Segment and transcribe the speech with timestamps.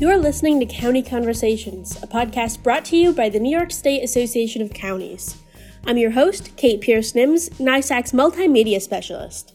[0.00, 4.02] You're listening to County Conversations, a podcast brought to you by the New York State
[4.02, 5.36] Association of Counties.
[5.86, 9.54] I'm your host, Kate Pierce Nims, NYSAC's multimedia specialist.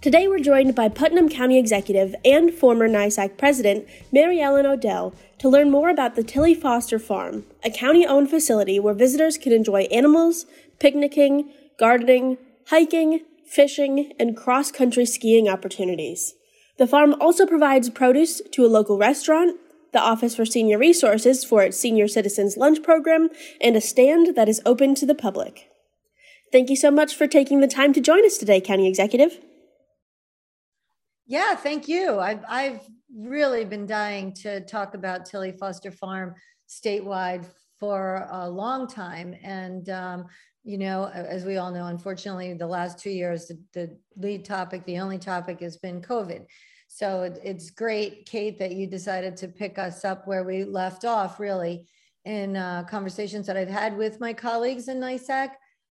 [0.00, 5.48] Today we're joined by Putnam County Executive and former NYSAC President Mary Ellen Odell to
[5.48, 9.82] learn more about the Tilly Foster Farm, a county owned facility where visitors can enjoy
[9.92, 10.46] animals,
[10.80, 11.48] picnicking,
[11.78, 12.38] gardening,
[12.70, 16.34] hiking, fishing, and cross country skiing opportunities.
[16.80, 19.60] The farm also provides produce to a local restaurant,
[19.92, 23.28] the Office for Senior Resources for its Senior Citizens Lunch Program,
[23.60, 25.68] and a stand that is open to the public.
[26.52, 29.38] Thank you so much for taking the time to join us today, County Executive.
[31.26, 32.18] Yeah, thank you.
[32.18, 32.80] I've, I've
[33.16, 36.34] really been dying to talk about Tilly Foster Farm
[36.68, 37.46] statewide
[37.78, 39.34] for a long time.
[39.42, 40.26] And um,
[40.64, 44.84] you know, as we all know, unfortunately, the last two years, the, the lead topic,
[44.84, 46.44] the only topic has been COVID.
[46.92, 51.04] So it, it's great, Kate, that you decided to pick us up where we left
[51.04, 51.86] off, really,
[52.24, 55.50] in uh, conversations that I've had with my colleagues in NYSAC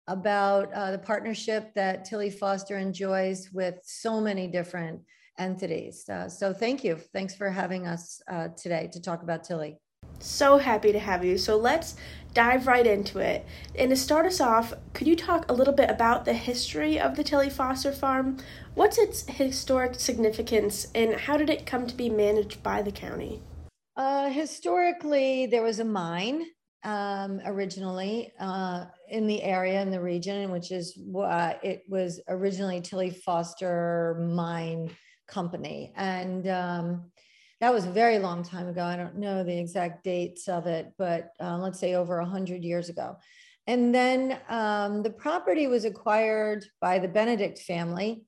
[0.06, 5.00] about uh, the partnership that Tilly Foster enjoys with so many different
[5.38, 6.06] entities.
[6.10, 6.96] Uh, so thank you.
[6.96, 9.78] Thanks for having us uh, today to talk about Tilly.
[10.18, 11.38] So happy to have you.
[11.38, 11.96] So let's
[12.34, 13.46] dive right into it.
[13.74, 17.16] And to start us off, could you talk a little bit about the history of
[17.16, 18.38] the Tilly Foster Farm?
[18.74, 23.42] What's its historic significance and how did it come to be managed by the county?
[23.96, 26.46] Uh, historically, there was a mine
[26.84, 32.80] um, originally uh, in the area in the region, which is uh, it was originally
[32.80, 34.90] Tilly Foster Mine
[35.28, 37.10] Company, and um,
[37.62, 38.82] that was a very long time ago.
[38.82, 42.88] I don't know the exact dates of it, but uh, let's say over 100 years
[42.88, 43.16] ago.
[43.68, 48.24] And then um, the property was acquired by the Benedict family,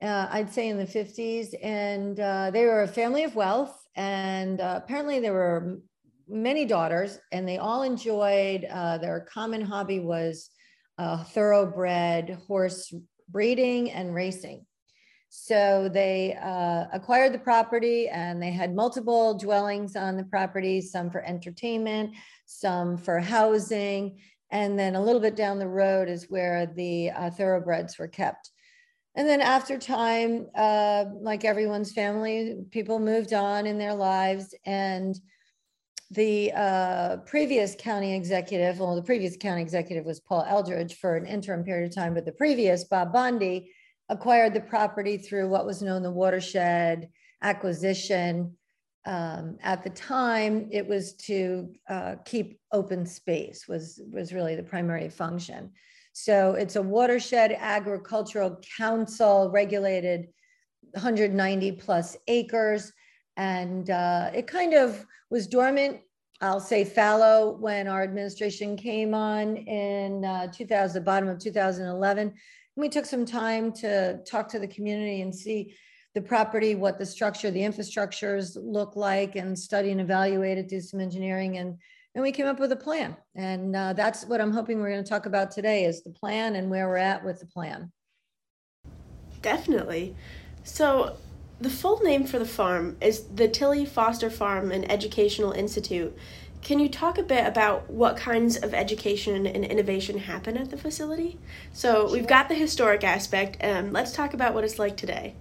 [0.00, 1.54] uh, I'd say in the 50s.
[1.60, 3.76] And uh, they were a family of wealth.
[3.96, 5.80] And uh, apparently there were
[6.28, 10.50] many daughters, and they all enjoyed uh, their common hobby was
[10.98, 12.94] uh, thoroughbred horse
[13.28, 14.64] breeding and racing.
[15.28, 21.10] So they uh, acquired the property and they had multiple dwellings on the property, some
[21.10, 22.14] for entertainment,
[22.46, 24.18] some for housing.
[24.50, 28.50] And then a little bit down the road is where the uh, thoroughbreds were kept.
[29.16, 34.54] And then after time, uh, like everyone's family, people moved on in their lives.
[34.64, 35.18] And
[36.10, 41.26] the uh, previous county executive, well, the previous county executive was Paul Eldridge for an
[41.26, 43.72] interim period of time, but the previous, Bob Bondi,
[44.08, 47.08] acquired the property through what was known the watershed
[47.42, 48.56] acquisition.
[49.04, 54.62] Um, at the time, it was to uh, keep open space was was really the
[54.62, 55.70] primary function.
[56.12, 60.28] So it's a watershed agricultural council regulated
[60.92, 62.92] 190 plus acres,
[63.36, 66.00] and uh, it kind of was dormant.
[66.40, 72.34] I'll say fallow when our administration came on in uh, 2000, the bottom of 2011
[72.76, 75.74] we took some time to talk to the community and see
[76.14, 80.80] the property, what the structure, the infrastructures look like, and study and evaluate it, do
[80.80, 81.78] some engineering, and
[82.14, 83.14] and we came up with a plan.
[83.34, 86.56] And uh, that's what I'm hoping we're going to talk about today is the plan
[86.56, 87.92] and where we're at with the plan.
[89.42, 90.16] Definitely.
[90.64, 91.18] So
[91.60, 96.16] the full name for the farm is the Tilly Foster Farm and Educational Institute.
[96.62, 100.76] Can you talk a bit about what kinds of education and innovation happen at the
[100.76, 101.38] facility?
[101.72, 103.62] So we've got the historic aspect.
[103.62, 105.34] Um, let's talk about what it's like today.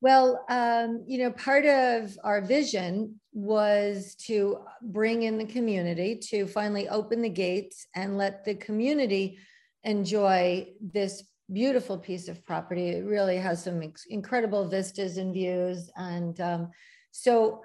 [0.00, 6.46] Well, um, you know, part of our vision was to bring in the community to
[6.46, 9.38] finally open the gates and let the community
[9.82, 12.90] enjoy this beautiful piece of property.
[12.90, 15.90] It really has some incredible vistas and views.
[15.96, 16.70] And um,
[17.10, 17.62] so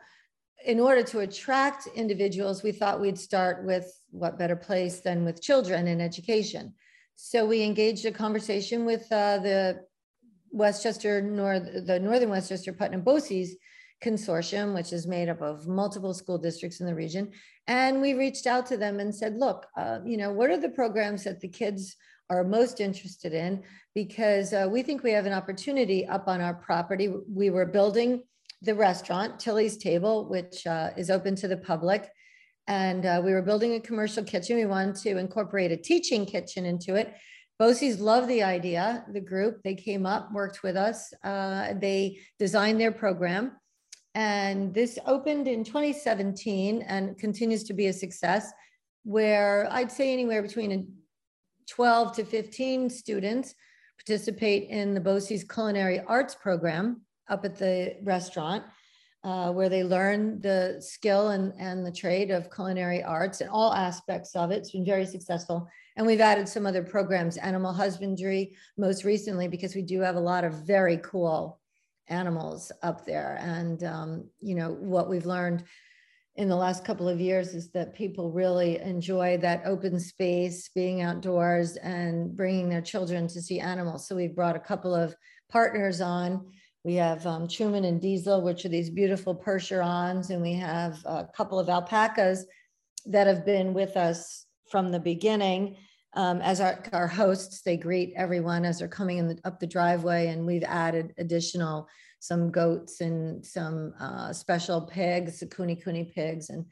[0.66, 5.42] in order to attract individuals, we thought we'd start with what better place than with
[5.42, 6.74] children and education.
[7.16, 9.86] So we engaged a conversation with uh, the
[10.52, 13.56] Westchester, North, the Northern Westchester Putnam BOCES
[14.04, 17.32] consortium, which is made up of multiple school districts in the region.
[17.68, 20.70] And we reached out to them and said, look, uh, you know, what are the
[20.70, 21.96] programs that the kids
[22.30, 23.64] are most interested in?
[23.96, 27.14] Because uh, we think we have an opportunity up on our property.
[27.28, 28.24] We were building
[28.64, 32.10] the restaurant, Tilly's Table, which uh, is open to the public.
[32.68, 34.56] And uh, we were building a commercial kitchen.
[34.56, 37.14] We wanted to incorporate a teaching kitchen into it.
[37.60, 39.62] BOCES loved the idea, the group.
[39.64, 41.14] They came up, worked with us.
[41.24, 43.52] Uh, they designed their program.
[44.16, 48.52] And this opened in 2017 and continues to be a success,
[49.04, 50.94] where I'd say anywhere between
[51.70, 53.56] 12 to 15 students
[53.98, 58.64] participate in the BOCES Culinary Arts Program up at the restaurant.
[59.24, 63.74] uh, where they learn the skill and, and the trade of culinary arts and all
[63.74, 64.58] aspects of it.
[64.58, 65.68] It's been very successful.
[65.96, 70.20] And we've added some other programs, animal husbandry, most recently, because we do have a
[70.22, 71.62] lot of very cool
[72.08, 73.38] animals up there.
[73.40, 75.64] And, um, you know, what we've learned
[76.36, 81.02] in the last couple of years is that people really enjoy that open space, being
[81.02, 84.08] outdoors and bringing their children to see animals.
[84.08, 85.16] So we've brought a couple of
[85.50, 86.52] partners on
[86.84, 91.28] we have um, Truman and Diesel, which are these beautiful Percherons, and we have a
[91.36, 92.46] couple of alpacas
[93.06, 95.78] that have been with us from the beginning
[96.14, 97.62] um, as our, our hosts.
[97.62, 101.88] They greet everyone as they're coming in the, up the driveway, and we've added additional
[102.20, 106.66] some goats and some uh, special pigs, the kune kune pigs and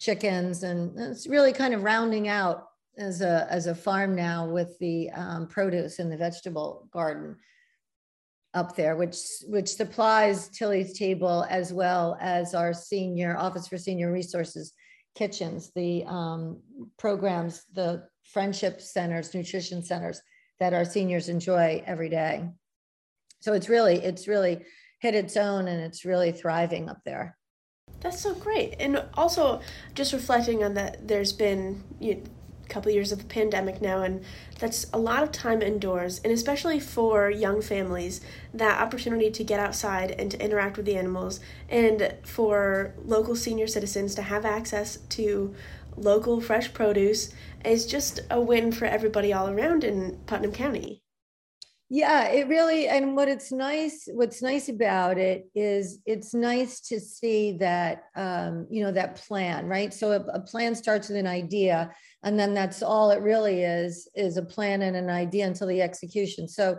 [0.00, 2.66] chickens, and it's really kind of rounding out
[2.98, 7.36] as a as a farm now with the um, produce and the vegetable garden
[8.54, 9.16] up there, which
[9.46, 14.72] which supplies Tilly's table as well as our senior Office for Senior Resources
[15.14, 16.60] kitchens, the um,
[16.98, 20.20] programs, the friendship centers, nutrition centers
[20.60, 22.48] that our seniors enjoy every day.
[23.40, 24.64] So it's really it's really
[25.00, 27.36] hit its own and it's really thriving up there.
[28.00, 28.76] That's so great.
[28.78, 29.60] And also
[29.94, 32.22] just reflecting on that there's been you
[32.72, 34.24] couple years of the pandemic now and
[34.58, 38.20] that's a lot of time indoors and especially for young families
[38.54, 41.38] that opportunity to get outside and to interact with the animals
[41.68, 45.54] and for local senior citizens to have access to
[45.96, 47.32] local fresh produce
[47.64, 51.01] is just a win for everybody all around in Putnam County.
[51.94, 56.98] Yeah, it really, and what it's nice, what's nice about it is it's nice to
[56.98, 59.92] see that, um, you know, that plan, right?
[59.92, 61.90] So a, a, plan starts with an idea,
[62.22, 65.82] and then that's all it really is, is a plan and an idea until the
[65.82, 66.48] execution.
[66.48, 66.78] So,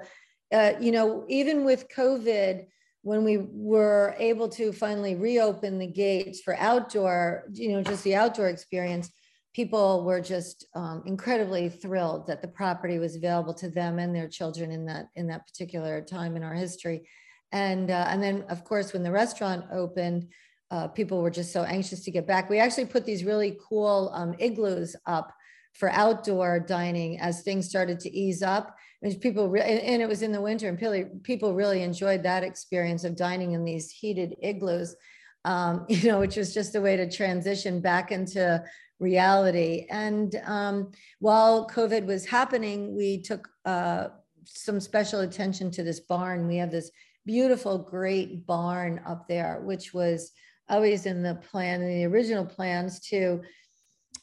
[0.51, 2.65] uh, you know, even with COVID,
[3.03, 8.15] when we were able to finally reopen the gates for outdoor, you know, just the
[8.15, 9.11] outdoor experience,
[9.53, 14.27] people were just um, incredibly thrilled that the property was available to them and their
[14.27, 17.07] children in that in that particular time in our history.
[17.51, 20.27] And uh, and then of course when the restaurant opened
[20.71, 22.49] uh, people were just so anxious to get back.
[22.49, 25.31] We actually put these really cool um, igloos up
[25.73, 28.75] for outdoor dining as things started to ease up.
[29.03, 32.43] And people re- and it was in the winter and people, people really enjoyed that
[32.43, 34.95] experience of dining in these heated igloos
[35.45, 38.63] um, you know, which was just a way to transition back into
[38.99, 39.85] reality.
[39.89, 44.07] And um, while COVID was happening, we took uh,
[44.45, 46.47] some special attention to this barn.
[46.47, 46.91] We have this
[47.25, 50.31] beautiful, great barn up there, which was
[50.69, 53.41] always in the plan, in the original plans to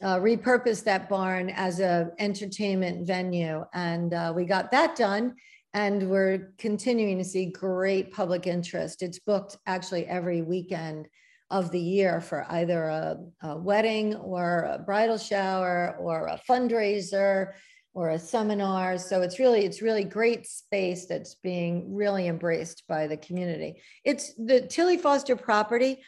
[0.03, 3.65] uh, repurpose that barn as a entertainment venue.
[3.75, 5.35] And uh, we got that done.
[5.73, 9.03] And we're continuing to see great public interest.
[9.03, 11.07] It's booked actually every weekend
[11.51, 17.53] of the year for either a, a, wedding or a bridal shower or a fundraiser
[17.93, 23.09] or a seminar so it's really it's really great space that's being really embraced by
[23.09, 26.01] the community it's the tilly foster property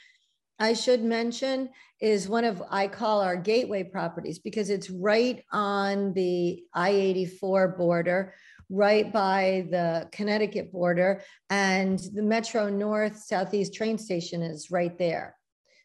[0.61, 1.69] i should mention
[2.01, 8.33] is one of i call our gateway properties because it's right on the i-84 border
[8.73, 15.37] right by the Connecticut border, and the Metro North Southeast train station is right there.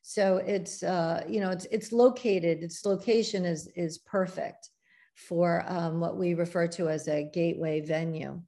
[0.01, 2.63] So it's uh, you know it's it's located.
[2.63, 4.69] Its location is is perfect
[5.15, 8.41] for um, what we refer to as a gateway venue.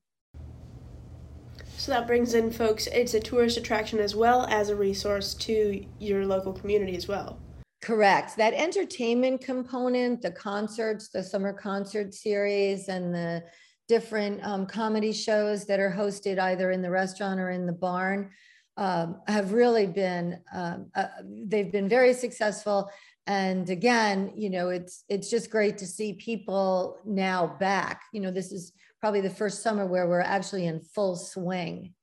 [1.76, 2.88] So that brings in folks.
[2.88, 7.40] It's a tourist attraction as well as a resource to your local community as well.
[7.82, 8.36] Correct.
[8.38, 13.44] That entertainment component, the concerts, the summer concert series, and the
[13.90, 18.30] different um, comedy shows that are hosted either in the restaurant or in the barn
[18.78, 21.08] um, have really been um, uh,
[21.46, 22.90] they've been very successful.
[23.28, 28.04] And again you know it's it's just great to see people now back.
[28.14, 31.94] You know this is probably the first summer where we're actually in full swing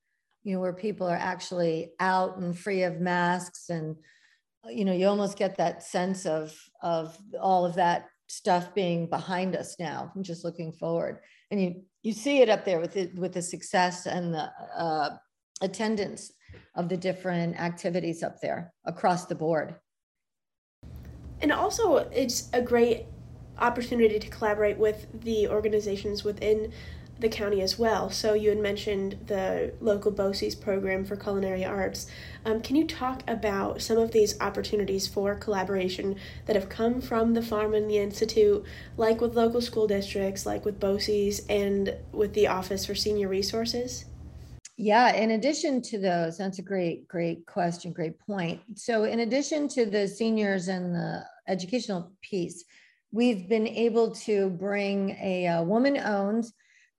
[0.47, 3.69] you know where people are actually out and free of masks.
[3.69, 3.97] And
[4.69, 9.55] you know you almost get that sense of of all of that stuff being behind
[9.55, 11.21] us now i'm just looking forward.
[11.51, 15.11] And you you see it up there with it with the success and the uh,
[15.61, 16.33] attendance
[16.75, 19.77] of the different activities up there across the board.
[21.41, 23.07] And also it's a great
[23.59, 26.73] opportunity to collaborate with the organizations within
[27.19, 28.11] the county as well.
[28.11, 32.07] So you had mentioned the local BOCES program for culinary arts.
[32.45, 37.35] Um, can you talk about some of these opportunities for collaboration that have come from
[37.35, 38.65] the farm and the institute,
[38.97, 44.05] like with local school districts, like with BOCES, and with the Office for Senior Resources?
[44.79, 48.61] Yeah, in addition to those, that's a great, great question, great point.
[48.75, 52.63] So, in addition to the seniors and the educational piece,
[53.11, 56.45] we've been able to bring a, a woman-owned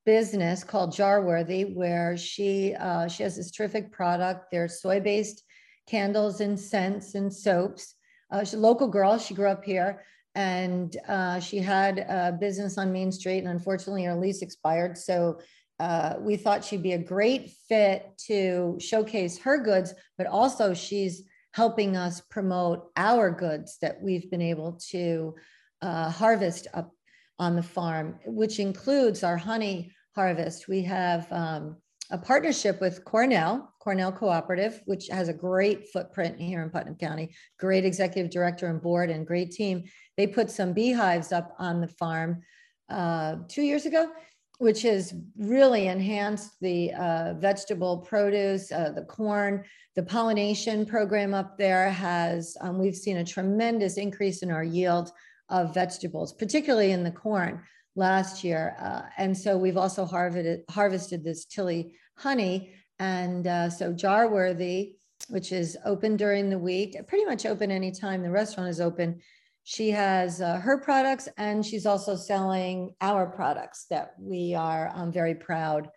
[0.07, 4.45] business called Jarworthy, where she uh, she has this terrific product.
[4.49, 5.43] They're soy-based
[5.85, 7.95] candles and scents and soaps.
[8.31, 9.17] Uh, she's a local girl.
[9.17, 13.39] She grew up here, and uh, she had a business on Main Street.
[13.39, 15.39] And unfortunately, her lease expired, so
[15.81, 21.23] uh, we thought she'd be a great fit to showcase her goods, but also she's
[21.51, 25.35] helping us promote our goods that we've been able to
[25.81, 26.93] uh, harvest up
[27.39, 30.67] on the farm, which includes our honey harvest.
[30.67, 31.77] We have um,
[32.09, 37.35] a partnership with Cornell, Cornell Cooperative, which has a great footprint here in Putnam County,
[37.59, 39.83] great executive director and board, and great team.
[40.17, 42.41] They put some beehives up on the farm
[42.89, 44.11] uh, two years ago
[44.59, 49.63] which has really enhanced the uh, vegetable produce, uh, the corn,
[49.95, 55.11] the pollination program up there has, um, we've seen a tremendous increase in our yield
[55.49, 57.61] of vegetables, particularly in the corn
[57.97, 58.75] last year.
[58.79, 62.73] Uh, and so we've also harvested, harvested this Tilly honey.
[62.99, 64.93] And uh, so Jarworthy,
[65.29, 69.19] which is open during the week, pretty much open anytime the restaurant is open,
[69.63, 75.11] she has uh, her products and she's also selling our products that we are um,
[75.11, 75.89] very proud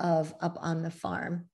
[0.00, 1.46] of up on the farm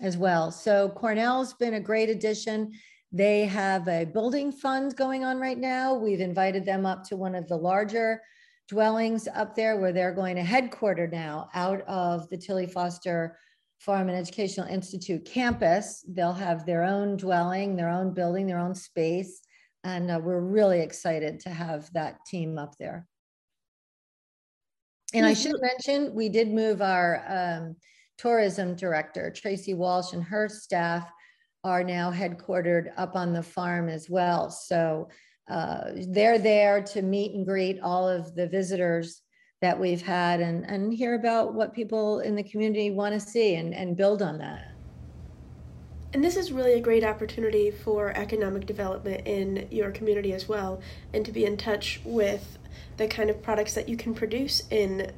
[0.00, 0.50] as well.
[0.50, 2.72] So Cornell's been a great addition.
[3.12, 5.94] They have a building fund going on right now.
[5.94, 8.22] We've invited them up to one of the larger
[8.70, 13.36] dwellings up there where they're going to headquarter now out of the Tilly Foster
[13.78, 16.04] Farm and Educational Institute campus.
[16.08, 19.42] They'll have their own dwelling, their own building, their own space
[19.84, 23.06] and uh, we're really excited to have that team up there.
[25.12, 27.76] And I should mention, we did move our um,
[28.16, 31.10] tourism director, Tracy Walsh, and her staff
[31.64, 34.50] are now headquartered up on the farm as well.
[34.50, 35.08] So
[35.50, 39.22] uh, they're there to meet and greet all of the visitors
[39.60, 43.56] that we've had and, and hear about what people in the community want to see
[43.56, 44.72] and, and build on that.
[46.12, 50.80] And this is really a great opportunity for economic development in your community as well,
[51.12, 52.58] and to be in touch with
[52.96, 55.12] the kind of products that you can produce in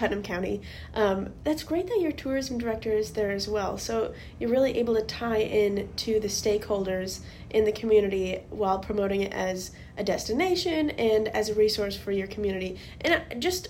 [0.00, 0.62] Putnam County.
[0.94, 3.76] Um, that's great that your tourism director is there as well.
[3.76, 9.20] So you're really able to tie in to the stakeholders in the community while promoting
[9.20, 12.78] it as a destination and as a resource for your community.
[13.02, 13.68] And just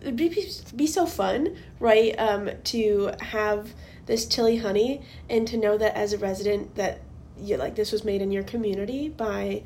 [0.00, 0.28] it'd be,
[0.76, 2.14] be so fun, right?
[2.16, 3.74] Um, to have
[4.06, 7.00] this Tilly honey and to know that as a resident that
[7.40, 9.64] you like this was made in your community by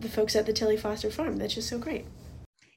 [0.00, 1.38] the folks at the Tilly Foster Farm.
[1.38, 2.04] That's just so great.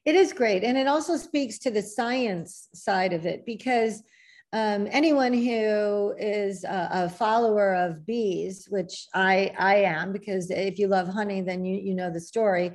[0.05, 0.63] It is great.
[0.63, 4.01] And it also speaks to the science side of it because
[4.51, 10.79] um, anyone who is a, a, follower of bees, which I, I am, because if
[10.79, 12.71] you love honey, then you, you know the story.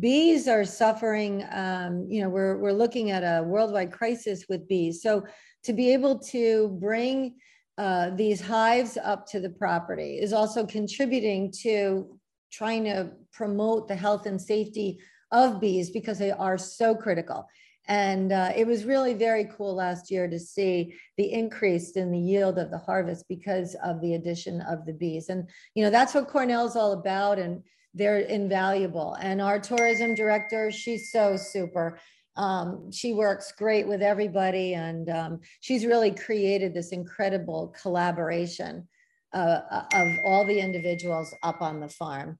[0.00, 5.00] Bees are suffering, um, you know, we're, we're looking at a worldwide crisis with bees.
[5.00, 5.24] So
[5.62, 7.36] to be able to bring
[7.78, 12.18] uh, these hives up to the property is also contributing to
[12.52, 14.98] trying to promote the health and safety
[15.32, 17.48] of bees because they are so critical.
[17.88, 22.18] And uh, it was really very cool last year to see the increase in the
[22.18, 25.30] yield of the harvest because of the addition of the bees.
[25.30, 27.40] And, you know, that's what Cornell's all about.
[27.40, 29.14] And they're invaluable.
[29.14, 31.98] And our tourism director, she's so super.
[32.36, 38.88] Um, she works great with everybody, and um, she's really created this incredible collaboration
[39.34, 42.38] uh, uh, of all the individuals up on the farm.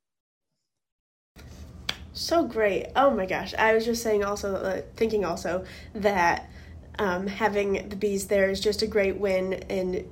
[2.14, 2.88] So great!
[2.94, 5.64] Oh my gosh, I was just saying also, uh, thinking also
[5.94, 6.50] that
[6.98, 10.06] um, having the bees there is just a great win in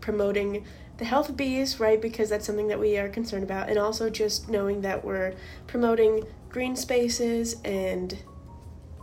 [0.00, 0.66] promoting
[0.98, 2.00] the health of bees, right?
[2.00, 5.34] Because that's something that we are concerned about, and also just knowing that we're
[5.66, 8.18] promoting green spaces and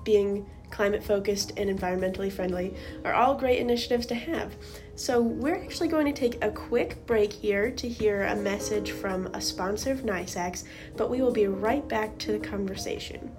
[0.04, 2.74] being climate focused and environmentally friendly
[3.06, 4.56] are all great initiatives to have.
[4.96, 9.28] So, we're actually going to take a quick break here to hear a message from
[9.28, 10.66] a sponsor of NYSAC's,
[10.98, 13.32] but we will be right back to the conversation.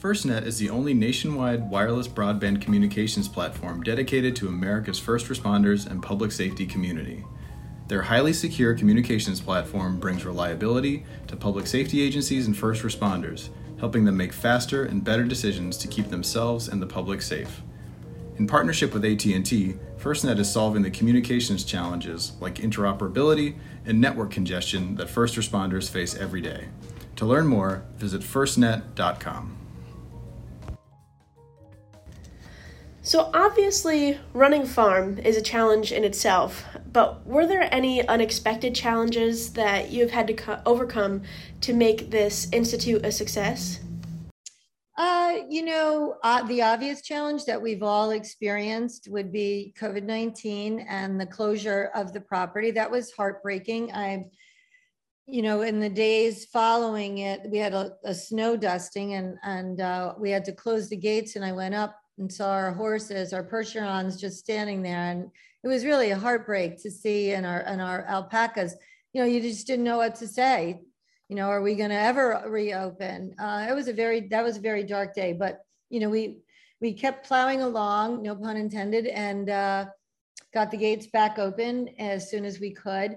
[0.00, 6.02] FirstNet is the only nationwide wireless broadband communications platform dedicated to America's first responders and
[6.02, 7.24] public safety community.
[7.88, 13.48] Their highly secure communications platform brings reliability to public safety agencies and first responders
[13.80, 17.62] helping them make faster and better decisions to keep themselves and the public safe.
[18.38, 24.94] In partnership with AT&T, FirstNet is solving the communications challenges like interoperability and network congestion
[24.94, 26.68] that first responders face every day.
[27.16, 29.57] To learn more, visit firstnet.com.
[33.08, 39.54] So, obviously, running farm is a challenge in itself, but were there any unexpected challenges
[39.54, 41.22] that you've had to co- overcome
[41.62, 43.80] to make this institute a success?
[44.98, 50.80] Uh, you know, uh, the obvious challenge that we've all experienced would be COVID 19
[50.80, 52.70] and the closure of the property.
[52.72, 53.90] That was heartbreaking.
[53.94, 54.26] I,
[55.24, 59.80] you know, in the days following it, we had a, a snow dusting and, and
[59.80, 61.36] uh, we had to close the gates.
[61.36, 65.10] And I went up and saw our horses, our Percherons just standing there.
[65.10, 65.30] And
[65.62, 68.74] it was really a heartbreak to see and our, and our alpacas,
[69.12, 70.82] you know, you just didn't know what to say
[71.28, 73.34] you know, are we going to ever reopen?
[73.38, 75.60] Uh, it was a very, that was a very dark day, but,
[75.90, 76.38] you know, we,
[76.80, 79.86] we kept plowing along, no pun intended, and uh,
[80.54, 83.16] got the gates back open as soon as we could.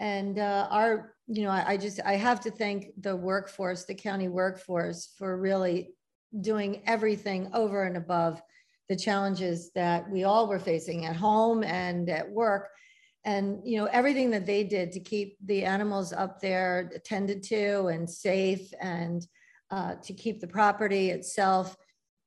[0.00, 3.94] And uh, our, you know, I, I just, I have to thank the workforce, the
[3.94, 5.94] county workforce for really
[6.40, 8.42] doing everything over and above
[8.88, 12.68] the challenges that we all were facing at home and at work.
[13.24, 17.86] And you know everything that they did to keep the animals up there attended to
[17.86, 19.24] and safe and
[19.70, 21.76] uh, to keep the property itself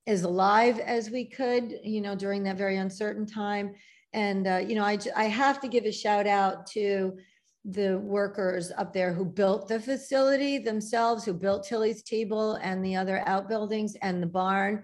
[0.08, 3.76] as alive as we could you know during that very uncertain time.
[4.14, 7.18] And uh, you know I, I have to give a shout out to
[7.68, 12.96] the workers up there who built the facility themselves who built tilly's table and the
[12.96, 14.84] other outbuildings and the barn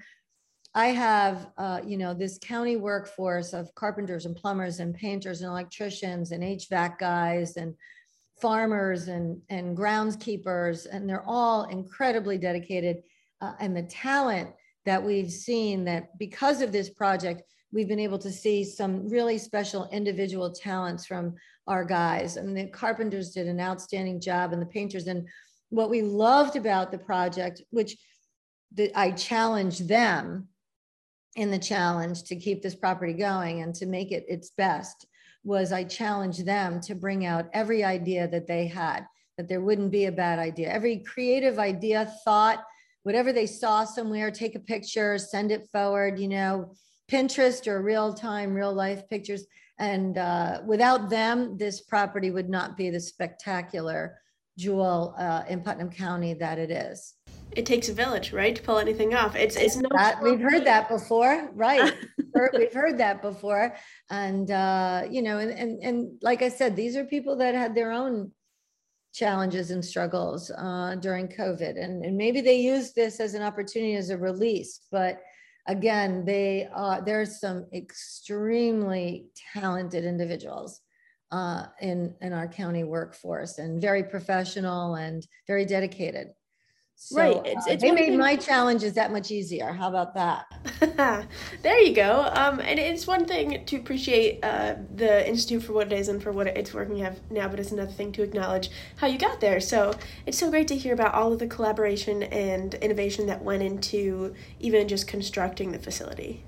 [0.73, 5.49] I have, uh, you know, this county workforce of carpenters and plumbers and painters and
[5.49, 7.75] electricians and HVAC guys and
[8.41, 13.03] farmers and, and groundskeepers, and they're all incredibly dedicated.
[13.41, 14.49] Uh, and the talent
[14.85, 19.37] that we've seen that because of this project, we've been able to see some really
[19.37, 21.35] special individual talents from
[21.67, 22.37] our guys.
[22.37, 25.07] I mean, the carpenters did an outstanding job and the painters.
[25.07, 25.27] And
[25.69, 27.97] what we loved about the project, which
[28.73, 30.47] the, I challenged them
[31.35, 35.05] in the challenge to keep this property going and to make it its best
[35.43, 39.05] was I challenged them to bring out every idea that they had,
[39.37, 40.69] that there wouldn't be a bad idea.
[40.71, 42.63] Every creative idea, thought,
[43.03, 46.73] whatever they saw somewhere, take a picture, send it forward, you know,
[47.11, 49.45] Pinterest or real time, real life pictures.
[49.79, 54.19] And uh, without them, this property would not be the spectacular
[54.57, 57.15] jewel uh, in Putnam County that it is
[57.51, 59.35] it takes a village, right, to pull anything off.
[59.35, 59.89] It's it's no.
[59.93, 61.93] That, we've heard that before, right?
[62.53, 63.75] we've heard that before,
[64.09, 67.75] and uh, you know, and, and and like I said, these are people that had
[67.75, 68.31] their own
[69.13, 73.95] challenges and struggles uh, during COVID, and and maybe they used this as an opportunity
[73.95, 75.21] as a release, but
[75.71, 80.81] again, they are there's some extremely talented individuals.
[81.31, 86.27] Uh, in in our county workforce and very professional and very dedicated
[86.95, 87.41] so, right.
[87.45, 89.73] It's, uh, it's they made thing- my challenges that much easier.
[89.73, 90.45] How about that?
[91.63, 92.29] there you go.
[92.33, 96.21] Um, and it's one thing to appreciate uh, the institute for what it is and
[96.21, 99.41] for what it's working have now, but it's another thing to acknowledge how you got
[99.41, 99.59] there.
[99.59, 103.63] So it's so great to hear about all of the collaboration and innovation that went
[103.63, 106.45] into even just constructing the facility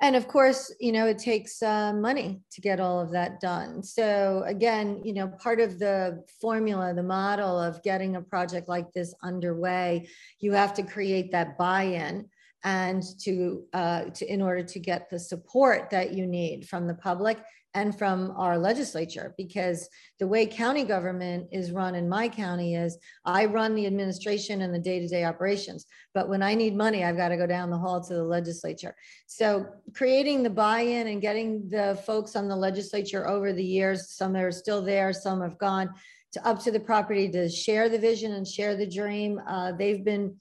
[0.00, 3.82] and of course you know it takes uh, money to get all of that done.
[3.82, 8.92] So again you know part of the formula the model of getting a project like
[8.92, 10.08] this underway
[10.40, 12.28] you have to create that buy-in
[12.66, 16.94] and to, uh, to in order to get the support that you need from the
[16.94, 17.38] public
[17.74, 19.34] and from our legislature.
[19.38, 24.62] Because the way county government is run in my county is I run the administration
[24.62, 25.86] and the day-to-day operations.
[26.12, 28.96] But when I need money I've got to go down the hall to the legislature.
[29.26, 34.34] So creating the buy-in and getting the folks on the legislature over the years some
[34.34, 35.90] are still there some have gone
[36.32, 40.04] to up to the property to share the vision and share the dream uh, they've
[40.04, 40.34] been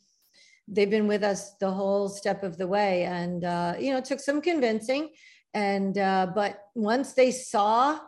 [0.67, 3.03] they've been with us the whole step of the way.
[3.03, 5.09] And uh, you know it took some convincing.
[5.53, 7.99] And uh, but once they saw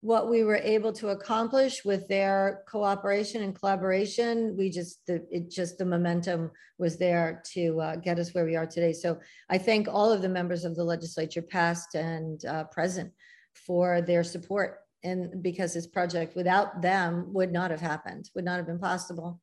[0.00, 5.48] what we were able to accomplish with their cooperation and collaboration we just the, it
[5.48, 8.92] just the momentum was there to uh, get us where we are today.
[8.92, 13.12] So i thank all of the members of the legislature past and uh, present
[13.54, 14.78] for their support.
[15.04, 19.40] And because this project without them would not have happened would not have been possible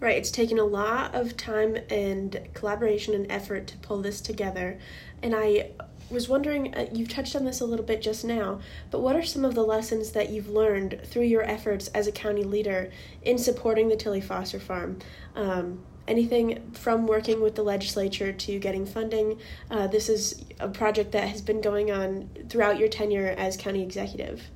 [0.00, 4.78] Right, it's taken a lot of time and collaboration and effort to pull this together.
[5.22, 5.70] And I
[6.08, 9.24] was wondering, uh, you've touched on this a little bit just now, but what are
[9.24, 12.90] some of the lessons that you've learned through your efforts as a county leader
[13.22, 15.00] in supporting the Tilly Foster Farm?
[15.34, 19.38] Um, anything from working with the legislature to getting funding?
[19.70, 23.82] Uh, this is a project that has been going on throughout your tenure as county
[23.82, 24.48] executive.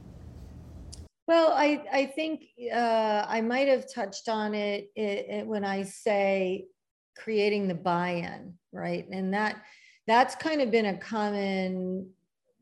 [1.28, 5.84] Well, I, I think uh, I might have touched on it, it, it when I
[5.84, 6.66] say
[7.16, 9.06] creating the buy-in, right?
[9.10, 9.62] And that
[10.06, 12.10] that's kind of been a common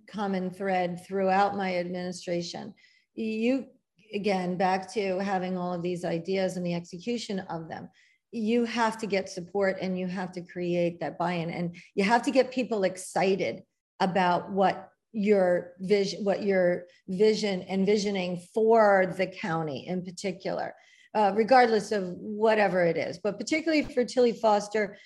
[0.09, 2.75] common thread throughout my administration.
[3.15, 3.67] You
[4.15, 7.89] again back to having all of these ideas and the execution of them
[8.33, 12.23] you have to get support and you have to create that buy-in and you have
[12.23, 13.63] to get people excited
[13.99, 20.75] about what your vision what your vision envisioning for the county in particular
[21.15, 23.19] uh, regardless of whatever it is.
[23.19, 24.97] But particularly for tilly foster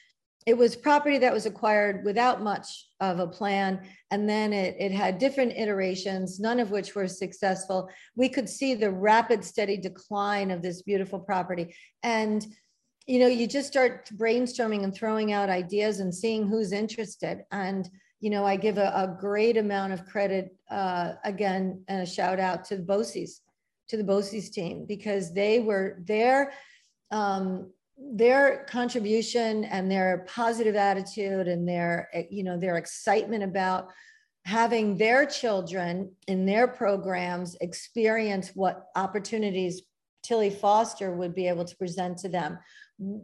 [0.46, 4.92] it was property that was acquired without much of a plan and then it, it
[4.92, 7.88] had different iterations none of which were successful.
[8.14, 11.74] We could see the rapid steady decline of this beautiful property.
[12.02, 12.46] And
[13.06, 17.44] you know you just start brainstorming and throwing out ideas and seeing who's interested.
[17.50, 17.88] And
[18.24, 22.40] you know i give a, a great amount of credit uh, again and a shout
[22.40, 23.42] out to the BOCES
[23.88, 26.54] to the BOCES team because they were there
[27.10, 33.88] um, their contribution and their positive attitude and their you know their excitement about
[34.46, 39.82] having their children in their programs experience what opportunities
[40.22, 42.58] Tilly Foster would be able to present to them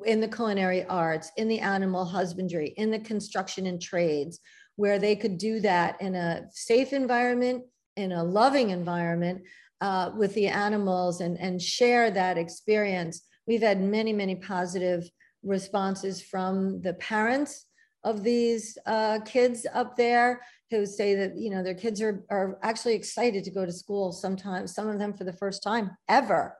[0.04, 4.40] in the culinary arts, in the animal husbandry, in the construction and trades,
[4.80, 7.62] where they could do that in a safe environment,
[7.96, 9.42] in a loving environment
[9.82, 13.20] uh, with the animals and, and share that experience.
[13.46, 15.06] We've had many, many positive
[15.42, 17.66] responses from the parents
[18.04, 20.40] of these uh, kids up there
[20.70, 24.12] who say that you know their kids are, are actually excited to go to school
[24.12, 26.56] sometimes some of them for the first time ever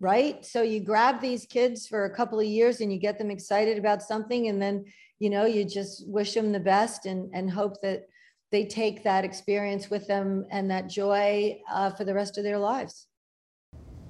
[0.00, 3.30] right so you grab these kids for a couple of years and you get them
[3.30, 4.84] excited about something and then
[5.18, 8.06] you know you just wish them the best and and hope that
[8.52, 12.58] they take that experience with them and that joy uh, for the rest of their
[12.58, 13.08] lives.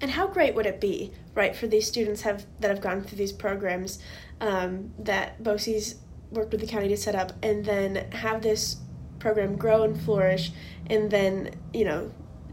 [0.00, 3.18] And how great would it be right for these students have that have gone through
[3.18, 3.98] these programs
[4.40, 5.96] um, that BOCES
[6.30, 8.76] worked with the county to set up and then have this
[9.18, 10.52] program grow and flourish
[10.88, 12.12] and then you know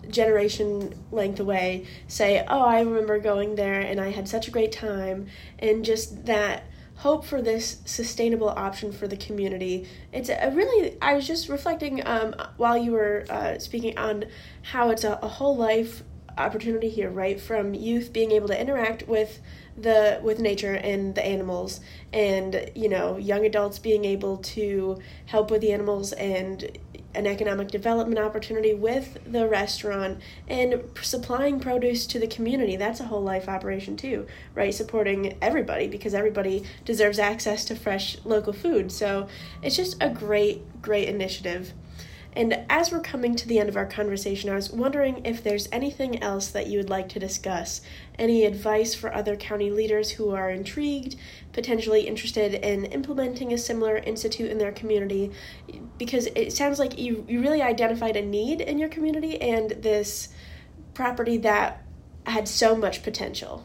[0.10, 4.72] generation length away say, Oh, I remember going there and I had such a great
[4.72, 5.28] time,
[5.60, 6.63] and just that
[6.95, 9.88] hope for this sustainable option for the community.
[10.12, 14.25] It's a really, I was just reflecting um, while you were uh, speaking on
[14.62, 16.03] how it's a, a whole life
[16.38, 17.39] opportunity here, right?
[17.39, 19.39] From youth being able to interact with
[19.77, 21.79] the with nature and the animals
[22.12, 26.77] and you know young adults being able to help with the animals and
[27.15, 32.76] an economic development opportunity with the restaurant and supplying produce to the community.
[32.76, 34.73] That's a whole life operation too, right?
[34.73, 38.91] Supporting everybody because everybody deserves access to fresh local food.
[38.91, 39.28] So
[39.62, 41.73] it's just a great, great initiative.
[42.36, 45.69] And as we're coming to the end of our conversation, I was wondering if there's
[45.72, 47.82] anything else that you would like to discuss.
[48.17, 51.15] Any advice for other county leaders who are intrigued,
[51.52, 55.32] potentially interested in implementing a similar institute in their community?
[56.00, 60.30] Because it sounds like you, you really identified a need in your community and this
[60.96, 61.84] property that
[62.26, 63.63] had so much potential.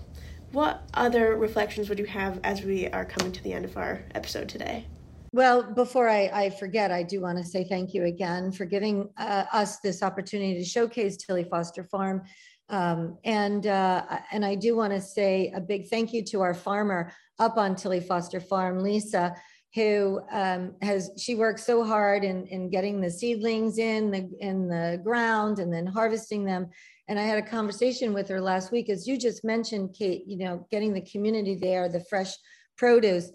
[0.52, 4.04] What other reflections would you have as we are coming to the end of our
[4.14, 4.86] episode today?
[5.32, 9.10] Well, before I, I forget, I do want to say thank you again for giving
[9.18, 12.22] uh, us this opportunity to showcase Tilly Foster Farm.
[12.70, 16.54] Um, and uh, and I do want to say a big thank you to our
[16.54, 19.34] farmer up on Tilly Foster Farm, Lisa,
[19.74, 24.68] who um, has she worked so hard in in getting the seedlings in the in
[24.68, 26.68] the ground and then harvesting them.
[27.08, 30.24] And I had a conversation with her last week, as you just mentioned, Kate.
[30.26, 32.34] You know, getting the community there, the fresh
[32.76, 33.30] produce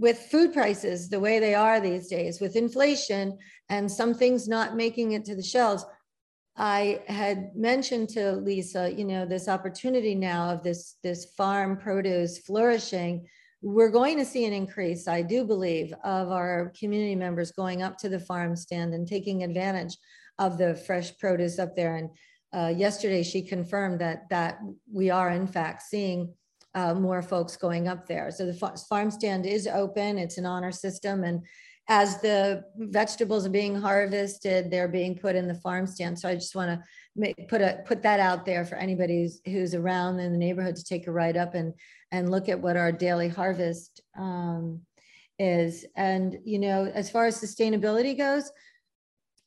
[0.00, 3.36] with food prices the way they are these days, with inflation
[3.68, 5.84] and some things not making it to the shelves,
[6.56, 12.38] I had mentioned to Lisa, you know, this opportunity now of this this farm produce
[12.38, 13.26] flourishing.
[13.62, 17.98] We're going to see an increase, I do believe, of our community members going up
[17.98, 19.98] to the farm stand and taking advantage
[20.38, 21.96] of the fresh produce up there.
[21.96, 22.08] And
[22.54, 24.60] uh, yesterday, she confirmed that that
[24.90, 26.32] we are in fact seeing
[26.74, 28.30] uh, more folks going up there.
[28.30, 30.18] So the farm stand is open.
[30.18, 31.24] It's an honor system.
[31.24, 31.42] And
[31.88, 36.18] as the vegetables are being harvested, they're being put in the farm stand.
[36.18, 40.20] So I just want to put put that out there for anybody who's, who's around
[40.20, 41.74] in the neighborhood to take a ride up and
[42.12, 44.80] and look at what our daily harvest um,
[45.38, 45.84] is.
[45.96, 48.52] And you know, as far as sustainability goes,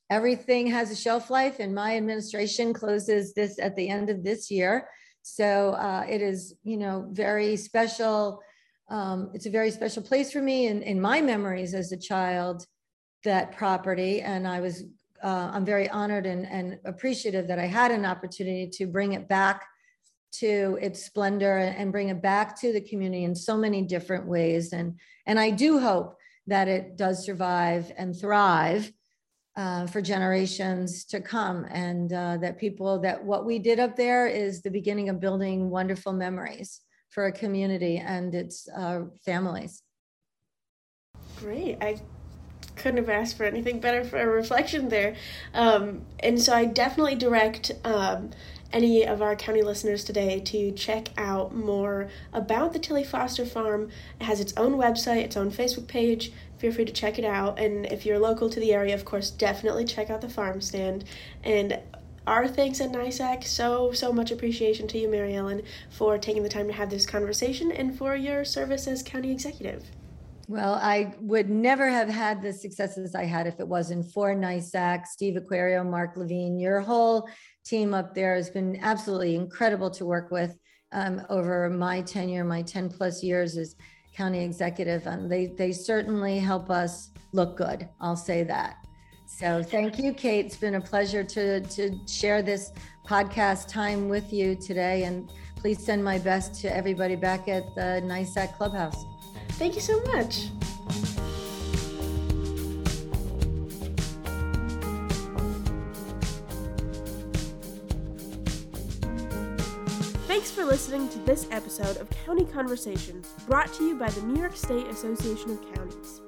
[0.10, 4.52] everything has a shelf life, and my administration closes this at the end of this
[4.52, 4.90] year.
[5.24, 8.42] So uh, it is, you know, very special.
[8.90, 12.68] Um, it's a very special place for me in, in my memories as a child,
[13.24, 14.22] that property.
[14.22, 14.84] And I was,
[15.24, 19.28] uh, I'm very honored and, and appreciative that I had an opportunity to bring it
[19.30, 19.66] back
[20.34, 24.74] to its splendor and bring it back to the community in so many different ways.
[24.74, 28.92] And, and I do hope that it does survive and thrive
[29.56, 31.66] uh, for generations to come.
[31.66, 35.70] And uh, that people, that what we did up there is the beginning of building
[35.70, 39.84] wonderful memories for a community and its uh, families.
[41.39, 41.78] Great.
[41.82, 42.02] I
[42.76, 45.16] couldn't have asked for anything better for a reflection there.
[45.54, 48.32] Um, and so I definitely direct um,
[48.72, 53.89] any of our county listeners today to check out more about the Tilly Foster Farm.
[54.20, 56.34] It has its own website, its own Facebook page.
[56.63, 57.60] Feel free to check it out.
[57.60, 61.04] And if you're local to the area, of course, definitely check out the farm stand.
[61.43, 61.78] And
[62.26, 63.43] our thanks at NYSAC.
[63.43, 67.06] So, so much appreciation to you, Mary Ellen, for taking the time to have this
[67.06, 69.84] conversation and for your service as county executive.
[70.47, 75.06] Well, I would never have had the successes I had if it wasn't for NYSAC,
[75.08, 76.62] Steve Acquario, Mark LaVigne.
[76.62, 77.28] Your whole
[77.65, 80.58] team up there has been absolutely incredible to work with
[80.93, 83.76] um, over my tenure, my 10 plus years as
[84.13, 85.08] county executive.
[85.08, 87.89] And they, they certainly help us look good.
[87.99, 88.78] I'll say that.
[89.26, 90.45] So thank you, Kate.
[90.45, 92.71] It's been a pleasure to, to share this
[93.08, 95.04] podcast time with you today.
[95.04, 99.04] And please send my best to everybody back at the NYSAC Clubhouse.
[99.54, 100.49] Thank you so much.
[110.74, 114.88] Listening to this episode of County Conversations, brought to you by the New York State
[114.88, 116.20] Association of Counties.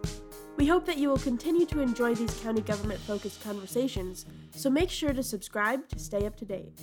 [0.56, 4.92] We hope that you will continue to enjoy these county government focused conversations, so make
[4.92, 6.80] sure to subscribe to stay up to date.